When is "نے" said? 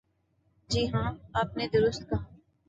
1.57-1.67